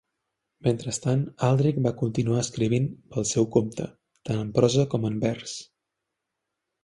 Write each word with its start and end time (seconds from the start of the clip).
Mentrestant, 0.67 1.19
Aldrich 1.47 1.75
va 1.87 1.91
continuar 1.99 2.39
escrivint 2.43 2.87
pel 3.15 3.27
seu 3.33 3.47
compte, 3.57 3.87
tant 4.29 4.41
en 4.45 4.49
prosa 4.55 4.87
com 4.95 5.05
en 5.11 5.21
vers. 5.27 5.55